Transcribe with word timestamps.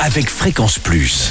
avec 0.00 0.28
Fréquence 0.28 0.78
Plus. 0.78 1.30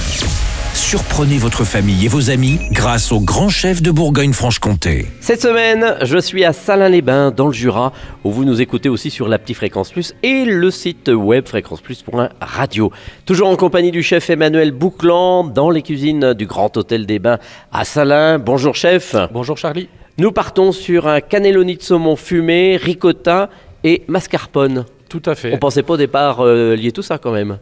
Surprenez 0.74 1.38
votre 1.38 1.64
famille 1.64 2.06
et 2.06 2.08
vos 2.08 2.30
amis 2.30 2.60
grâce 2.72 3.12
au 3.12 3.20
grand 3.20 3.50
chef 3.50 3.82
de 3.82 3.92
Bourgogne-Franche-Comté. 3.92 5.08
Cette 5.20 5.42
semaine, 5.42 5.96
je 6.02 6.18
suis 6.18 6.44
à 6.44 6.54
Salins-les-Bains, 6.54 7.32
dans 7.32 7.48
le 7.48 7.54
Jura, 7.54 7.94
où 8.24 8.32
vous 8.32 8.46
nous 8.46 8.62
écoutez 8.62 8.90
aussi 8.90 9.12
sur 9.12 9.28
la 9.28 9.38
petite 9.38 9.58
Fréquence 9.58 9.92
Plus 9.92 10.16
et 10.24 10.46
le 10.46 10.72
site 10.72 11.10
web 11.10 11.48
fréquenceplus.radio. 11.48 12.92
Toujours 13.26 13.50
en 13.50 13.56
compagnie 13.56 13.92
du 13.92 14.02
chef 14.02 14.30
Emmanuel 14.30 14.72
Bouclan, 14.72 15.44
dans 15.44 15.70
les 15.70 15.82
cuisines 15.82 16.34
du 16.34 16.46
Grand 16.46 16.76
Hôtel 16.76 17.06
des 17.06 17.20
Bains 17.20 17.40
à 17.72 17.86
Salins. 17.86 18.40
Bonjour 18.40 18.76
chef. 18.76 19.16
Bonjour 19.32 19.58
Charlie. 19.58 19.90
Nous 20.18 20.32
partons 20.32 20.72
sur 20.72 21.08
un 21.08 21.22
cannelloni 21.22 21.78
de 21.78 21.82
saumon 21.82 22.16
fumé, 22.16 22.78
ricotta 22.78 23.50
et 23.84 24.04
mascarpone. 24.08 24.86
Tout 25.10 25.24
à 25.26 25.36
fait. 25.36 25.54
On 25.54 25.58
pensait 25.58 25.84
pas 25.84 25.94
au 25.94 25.98
départ 25.98 26.40
euh, 26.40 26.76
lier 26.76 26.92
tout 26.92 27.04
ça 27.04 27.18
quand 27.18 27.32
même. 27.32 27.60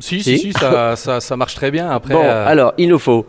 Si, 0.00 0.22
Si. 0.22 0.38
si, 0.38 0.38
si, 0.38 0.52
ça, 0.52 0.96
ça- 0.96 1.20
ça 1.20 1.36
marche 1.36 1.54
très 1.54 1.70
bien. 1.70 1.88
Après, 1.90 2.14
Bon, 2.14 2.22
euh, 2.24 2.46
alors, 2.46 2.74
il 2.78 2.88
nous 2.88 2.98
faut. 2.98 3.26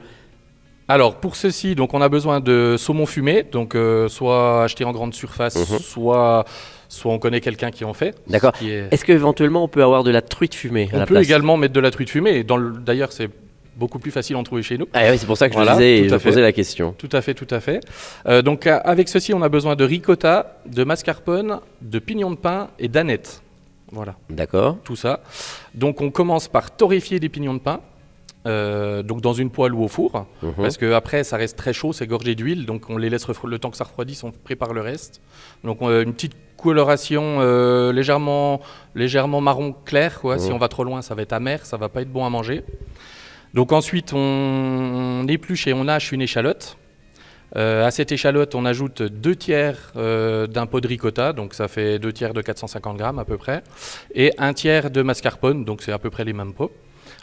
alors, 0.88 1.16
pour 1.16 1.36
ceci, 1.36 1.76
donc 1.76 1.94
on 1.94 2.02
a 2.02 2.10
besoin 2.10 2.40
de 2.40 2.76
saumon 2.78 3.06
fumé, 3.06 3.44
donc 3.52 3.76
euh, 3.76 4.08
soit 4.08 4.64
acheté 4.64 4.84
en 4.86 4.92
grande 4.92 5.14
surface, 5.14 5.56
Mhm. 5.56 5.80
soit, 5.80 6.46
soit 6.90 7.12
on 7.12 7.20
connaît 7.20 7.42
quelqu'un 7.42 7.72
qui 7.72 7.84
en 7.86 7.94
fait. 7.94 8.16
D'accord. 8.28 8.54
est- 8.64 8.88
Est-ce 8.92 9.04
qu'éventuellement 9.06 9.64
on 9.64 9.68
peut 9.68 9.84
avoir 9.84 10.04
de 10.04 10.12
la 10.12 10.22
truite 10.22 10.56
fumée 10.56 10.90
à 10.92 10.96
On 10.96 11.00
la 11.00 11.06
peut 11.06 11.14
place 11.16 11.26
également 11.26 11.58
mettre 11.58 11.74
de 11.74 11.80
la 11.80 11.92
truite 11.92 12.10
fumée. 12.10 12.44
D'ailleurs, 12.44 13.12
c'est 13.12 13.30
beaucoup 13.78 14.00
plus 14.00 14.12
facile 14.12 14.36
d'en 14.38 14.44
trouver 14.44 14.62
chez 14.64 14.78
nous. 14.78 14.88
Ah 14.94 15.02
oui, 15.12 15.18
c'est 15.18 15.26
pour 15.26 15.36
ça 15.38 15.48
que 15.50 15.54
je 15.54 15.58
Voilà, 15.58 15.74
disais 15.74 15.98
et 15.98 16.06
à 16.06 16.18
je 16.18 16.24
posais 16.24 16.42
la 16.42 16.52
question. 16.54 16.96
Tout 16.98 17.10
à 17.12 17.22
fait, 17.22 17.34
tout 17.34 17.48
à 17.50 17.60
fait. 17.60 17.82
Euh, 18.28 18.42
donc 18.42 18.68
avec 18.68 19.10
ceci, 19.10 19.34
on 19.34 19.42
a 19.42 19.50
besoin 19.50 19.76
de 19.76 19.84
ricotta, 19.84 20.60
de 20.66 20.84
mascarpone, 20.84 21.60
de 21.82 22.00
pignon 22.00 22.32
de 22.32 22.38
pain 22.38 22.70
et 22.80 22.88
d'aneth. 22.88 23.42
Voilà. 23.92 24.16
D'accord. 24.30 24.78
tout 24.84 24.96
ça. 24.96 25.22
Donc 25.74 26.02
on 26.02 26.12
commence 26.12 26.48
par 26.48 26.76
torréfier 26.76 27.20
des 27.20 27.30
pignons 27.30 27.54
de 27.54 27.60
pain, 27.60 27.82
euh, 28.48 29.04
donc 29.04 29.22
dans 29.22 29.34
une 29.34 29.50
poêle 29.50 29.74
ou 29.74 29.84
au 29.84 29.88
four, 29.88 30.26
Mhm. 30.42 30.54
parce 30.58 30.78
que 30.78 30.92
après 30.94 31.24
ça 31.24 31.38
reste 31.38 31.58
très 31.58 31.74
chaud, 31.74 31.94
c'est 31.94 32.08
gorgé 32.08 32.36
d'huile, 32.36 32.66
donc 32.66 32.90
on 32.90 32.98
les 32.98 33.10
laisse 33.10 33.28
le 33.28 33.60
temps 33.60 33.72
que 33.72 33.78
ça 33.78 33.84
refroidisse, 33.86 34.24
on 34.24 34.32
prépare 34.32 34.74
le 34.74 34.82
reste. 34.82 35.22
Donc 35.64 35.82
on 35.82 35.88
a 35.88 36.02
une 36.02 36.14
petite 36.14 36.34
coloration 36.58 37.38
euh, 37.42 37.92
légèrement, 37.94 38.60
légèrement 38.96 39.40
marron 39.42 39.74
clair, 39.86 40.20
quoi. 40.20 40.40
si 40.40 40.50
Mhm. 40.50 40.56
on 40.56 40.58
va 40.58 40.68
trop 40.68 40.84
loin 40.84 41.02
ça 41.02 41.14
va 41.16 41.22
être 41.22 41.34
amer, 41.34 41.66
ça 41.66 41.78
va 41.78 41.90
pas 41.90 42.02
être 42.02 42.12
bon 42.12 42.26
à 42.26 42.30
manger. 42.30 42.64
Donc 43.54 43.72
ensuite 43.72 44.14
on, 44.14 44.20
on 44.20 45.28
épluche 45.28 45.68
et 45.68 45.74
on 45.74 45.88
hache 45.88 46.12
une 46.12 46.22
échalote. 46.22 46.78
Euh, 47.56 47.86
à 47.86 47.92
cette 47.92 48.12
échalote, 48.12 48.54
on 48.56 48.66
ajoute 48.66 49.02
deux 49.02 49.36
tiers 49.36 49.94
euh, 49.96 50.46
d'un 50.46 50.66
pot 50.66 50.82
de 50.82 50.88
ricotta, 50.88 51.32
donc 51.32 51.54
ça 51.54 51.68
fait 51.70 52.00
deux 52.00 52.12
tiers 52.12 52.34
de 52.34 52.42
450 52.42 52.98
grammes 52.98 53.20
à 53.20 53.26
peu 53.26 53.38
près, 53.38 53.64
et 54.14 54.34
un 54.38 54.54
tiers 54.54 54.92
de 54.92 55.02
mascarpone, 55.02 55.64
donc 55.64 55.82
c'est 55.82 55.94
à 55.94 55.98
peu 56.00 56.10
près 56.10 56.26
les 56.26 56.34
mêmes 56.34 56.54
pots. 56.54 56.72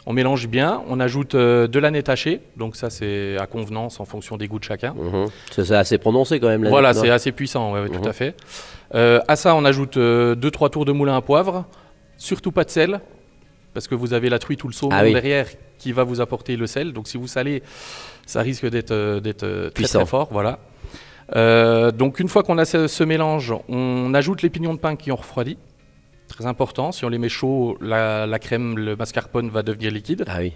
On 0.05 0.11
mélange 0.13 0.47
bien, 0.47 0.81
on 0.89 0.99
ajoute 0.99 1.35
euh, 1.35 1.67
de 1.67 1.79
l'aneth 1.79 2.09
hachée, 2.09 2.41
donc 2.57 2.75
ça 2.75 2.89
c'est 2.89 3.37
à 3.37 3.45
convenance 3.45 3.99
en 3.99 4.05
fonction 4.05 4.35
des 4.37 4.47
goûts 4.47 4.59
de 4.59 4.63
chacun. 4.63 4.93
Mhm. 4.95 5.27
C'est 5.51 5.71
assez 5.71 5.97
prononcé 5.97 6.39
quand 6.39 6.47
même. 6.49 6.67
Voilà, 6.67 6.93
c'est 6.93 7.09
assez 7.11 7.31
puissant, 7.31 7.71
ouais, 7.73 7.81
ouais, 7.83 7.89
Mhm. 7.89 8.01
tout 8.01 8.09
à 8.09 8.13
fait. 8.13 8.35
Euh, 8.95 9.19
à 9.27 9.35
ça, 9.35 9.55
on 9.55 9.63
ajoute 9.65 9.97
2-3 9.97 10.69
tours 10.69 10.85
de 10.85 10.91
moulin 10.91 11.15
à 11.15 11.21
poivre, 11.21 11.65
surtout 12.17 12.51
pas 12.51 12.63
de 12.63 12.69
sel, 12.71 13.01
parce 13.73 13.87
que 13.87 13.95
vous 13.95 14.13
avez 14.13 14.29
la 14.29 14.39
truite 14.39 14.63
ou 14.63 14.67
le 14.67 14.73
saumon 14.73 14.95
Ah 14.97 15.03
oui. 15.03 15.13
derrière 15.13 15.47
qui 15.83 15.91
va 15.91 16.03
vous 16.03 16.21
apporter 16.21 16.55
le 16.55 16.65
sel. 16.67 16.93
Donc 16.93 17.07
si 17.07 17.17
vous 17.17 17.27
salez, 17.27 17.61
ça 18.25 18.41
risque 18.41 18.65
d'être 18.65 18.91
euh, 18.91 19.19
d'être, 19.19 19.43
euh, 19.43 19.69
très, 19.69 20.05
fort. 20.05 20.29
Voilà. 20.31 20.59
Euh, 21.35 21.91
donc 21.91 22.19
une 22.19 22.29
fois 22.29 22.43
qu'on 22.43 22.57
a 22.57 22.65
ce, 22.65 22.87
ce 22.87 23.03
mélange, 23.03 23.53
on 23.67 24.13
ajoute 24.13 24.41
les 24.41 24.49
pignons 24.49 24.73
de 24.73 24.79
pain 24.79 24.95
qui 24.95 25.11
ont 25.11 25.17
refroidi. 25.17 25.57
Très 26.27 26.45
important, 26.45 26.91
si 26.91 27.05
on 27.05 27.09
les 27.09 27.19
met 27.19 27.29
chauds, 27.29 27.77
la, 27.81 28.25
la 28.25 28.39
crème, 28.39 28.77
le 28.77 28.95
mascarpone 28.95 29.49
va 29.49 29.61
devenir 29.61 29.91
liquide. 29.91 30.23
Ah 30.27 30.37
oui. 30.39 30.53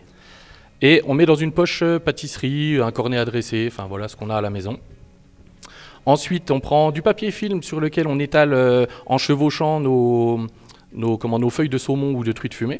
Et 0.82 1.02
on 1.06 1.14
met 1.14 1.26
dans 1.26 1.36
une 1.36 1.52
poche 1.52 1.84
pâtisserie, 2.06 2.80
un 2.82 2.92
cornet 2.92 3.18
à 3.18 3.26
dresser, 3.26 3.68
enfin 3.72 3.86
voilà 3.88 4.08
ce 4.08 4.16
qu'on 4.16 4.30
a 4.30 4.36
à 4.36 4.42
la 4.42 4.50
maison. 4.50 4.80
Ensuite, 6.08 6.52
on 6.52 6.62
prend 6.62 6.92
du 6.92 7.02
papier 7.02 7.32
film 7.32 7.62
sur 7.62 7.82
lequel 7.82 8.08
on 8.08 8.18
étale 8.18 8.54
euh, 8.54 8.86
en 9.08 9.18
chevauchant 9.18 9.82
nos, 9.82 10.48
nos, 10.94 11.18
comment, 11.18 11.38
nos 11.38 11.50
feuilles 11.50 11.68
de 11.68 11.78
saumon 11.78 12.14
ou 12.14 12.24
de 12.24 12.32
truite 12.32 12.54
fumée. 12.54 12.78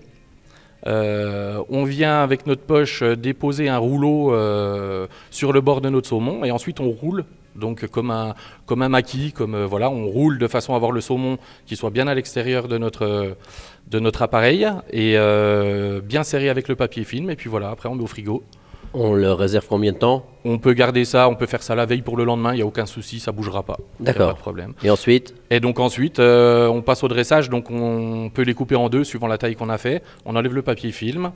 Euh, 0.86 1.64
on 1.70 1.84
vient 1.84 2.22
avec 2.22 2.46
notre 2.46 2.62
poche 2.62 3.02
euh, 3.02 3.16
déposer 3.16 3.68
un 3.68 3.80
rouleau 3.80 4.34
euh, 4.34 5.08
sur 5.32 5.52
le 5.52 5.60
bord 5.60 5.82
de 5.82 5.90
notre 5.90 6.08
saumon 6.08 6.46
et 6.46 6.52
ensuite 6.52 6.80
on 6.80 6.90
roule 6.90 7.26
donc 7.56 7.88
comme 7.88 8.12
un, 8.12 8.36
comme 8.68 8.84
un 8.84 8.90
maquis, 8.90 9.32
comme 9.32 9.64
voilà, 9.64 9.90
on 9.90 10.06
roule 10.06 10.38
de 10.38 10.48
façon 10.48 10.74
à 10.74 10.76
avoir 10.76 10.92
le 10.92 11.02
saumon 11.02 11.40
qui 11.66 11.76
soit 11.76 11.90
bien 11.90 12.08
à 12.08 12.14
l'extérieur 12.14 12.68
de 12.68 12.78
notre, 12.78 13.36
de 13.88 14.00
notre 14.00 14.22
appareil 14.22 14.68
et 14.92 15.18
bien 16.04 16.22
serré 16.22 16.50
avec 16.50 16.68
le 16.68 16.76
papier 16.76 17.04
film 17.04 17.32
et 17.32 17.36
puis 17.36 17.50
voilà, 17.50 17.72
après 17.72 17.90
on 17.90 17.96
met 17.96 18.04
au 18.04 18.08
frigo. 18.08 18.44
On 18.94 19.14
le 19.14 19.34
réserve 19.34 19.66
combien 19.68 19.92
de 19.92 19.98
temps 19.98 20.26
On 20.46 20.58
peut 20.58 20.74
garder 20.74 21.06
ça, 21.06 21.30
on 21.30 21.36
peut 21.36 21.46
faire 21.46 21.64
ça 21.64 21.76
la 21.76 21.86
veille 21.86 22.02
pour 22.02 22.18
le 22.18 22.24
lendemain, 22.24 22.54
il 22.54 22.58
n'y 22.58 22.62
a 22.62 22.66
aucun 22.66 22.86
souci, 22.86 23.20
ça 23.20 23.32
bougera 23.32 23.64
pas. 23.64 23.78
D'accord. 24.00 24.30
Pas 24.30 24.34
de 24.34 24.40
problème. 24.40 24.74
Et 24.84 24.90
ensuite 24.90 25.36
Et 25.50 25.60
donc 25.60 25.80
ensuite, 25.80 26.20
euh, 26.20 26.68
on 26.68 26.82
passe 26.82 27.04
au 27.04 27.08
dressage, 27.08 27.50
donc 27.50 27.70
on 27.70 28.30
peut 28.34 28.44
les 28.44 28.54
couper 28.54 28.76
en 28.76 28.90
deux 28.90 29.04
suivant 29.04 29.28
la 29.28 29.38
taille 29.38 29.56
qu'on 29.56 29.70
a 29.70 29.78
fait. 29.78 30.04
On 30.26 30.36
enlève 30.36 30.54
le 30.54 30.62
papier 30.62 30.92
film. 30.92 31.32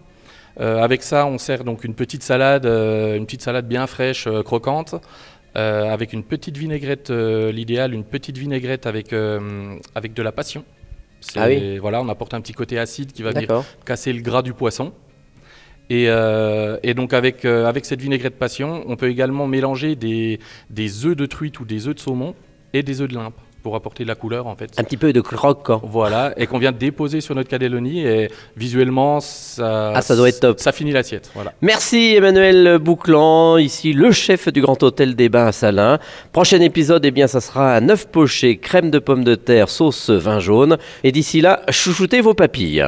Euh, 0.59 0.81
avec 0.81 1.03
ça, 1.03 1.25
on 1.25 1.37
sert 1.37 1.63
donc 1.63 1.83
une 1.83 1.93
petite 1.93 2.23
salade, 2.23 2.65
euh, 2.65 3.15
une 3.15 3.25
petite 3.25 3.41
salade 3.41 3.67
bien 3.67 3.87
fraîche, 3.87 4.27
croquante, 4.43 4.95
avec 5.55 6.13
une 6.13 6.23
petite 6.23 6.57
vinaigrette, 6.57 7.09
l'idéal, 7.09 7.93
une 7.93 8.05
petite 8.05 8.37
vinaigrette 8.37 8.85
avec, 8.85 9.13
avec 9.95 10.13
de 10.13 10.23
la 10.23 10.31
passion. 10.31 10.63
Ah 11.35 11.47
oui. 11.47 11.77
Voilà, 11.77 12.01
on 12.01 12.09
apporte 12.09 12.33
un 12.33 12.41
petit 12.41 12.53
côté 12.53 12.79
acide 12.79 13.11
qui 13.11 13.21
va 13.21 13.31
venir 13.31 13.63
casser 13.85 14.13
le 14.13 14.21
gras 14.21 14.41
du 14.41 14.53
poisson. 14.53 14.93
Et, 15.89 16.05
euh, 16.07 16.77
et 16.83 16.93
donc 16.93 17.13
avec, 17.13 17.43
euh, 17.43 17.65
avec 17.65 17.85
cette 17.85 17.99
vinaigrette 18.01 18.37
passion, 18.39 18.83
on 18.87 18.95
peut 18.95 19.09
également 19.09 19.47
mélanger 19.47 19.95
des, 19.95 20.39
des 20.69 21.05
œufs 21.05 21.17
de 21.17 21.25
truite 21.25 21.59
ou 21.59 21.65
des 21.65 21.87
œufs 21.87 21.95
de 21.95 21.99
saumon 21.99 22.33
et 22.73 22.81
des 22.83 23.01
œufs 23.01 23.09
de 23.09 23.15
limpe 23.15 23.33
pour 23.61 23.75
apporter 23.75 24.03
de 24.03 24.07
la 24.07 24.15
couleur 24.15 24.47
en 24.47 24.55
fait. 24.55 24.71
Un 24.77 24.83
petit 24.83 24.97
peu 24.97 25.13
de 25.13 25.21
croquant. 25.21 25.81
Voilà, 25.83 26.33
et 26.37 26.47
qu'on 26.47 26.57
vient 26.57 26.71
de 26.71 26.77
déposer 26.79 27.21
sur 27.21 27.35
notre 27.35 27.49
cannelloni 27.49 27.99
et 28.07 28.29
visuellement 28.57 29.19
ça, 29.19 29.91
Ah, 29.93 30.01
ça 30.01 30.15
doit 30.15 30.29
être 30.29 30.39
top. 30.39 30.59
Ça 30.59 30.71
finit 30.71 30.91
l'assiette, 30.93 31.29
voilà. 31.35 31.53
Merci 31.61 32.15
Emmanuel 32.15 32.79
Bouclan, 32.79 33.57
ici 33.57 33.93
le 33.93 34.11
chef 34.11 34.47
du 34.47 34.61
Grand 34.61 34.81
Hôtel 34.81 35.15
des 35.15 35.29
Bains 35.29 35.47
à 35.47 35.51
Salins. 35.51 35.99
Prochain 36.31 36.59
épisode, 36.61 37.05
eh 37.05 37.11
bien, 37.11 37.27
ça 37.27 37.39
sera 37.41 37.75
un 37.75 37.89
œuf 37.89 38.07
poché, 38.07 38.57
crème 38.57 38.89
de 38.89 38.97
pommes 38.97 39.23
de 39.23 39.35
terre, 39.35 39.69
sauce 39.69 40.09
vin 40.09 40.39
jaune. 40.39 40.77
Et 41.03 41.11
d'ici 41.11 41.41
là, 41.41 41.61
chouchoutez 41.69 42.21
vos 42.21 42.33
papilles. 42.33 42.87